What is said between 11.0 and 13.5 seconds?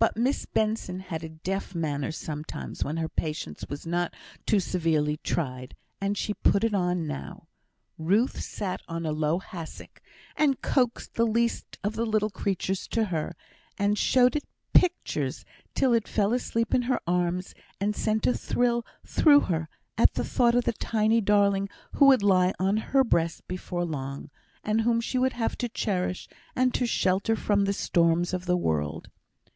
the least of the little creatures to her,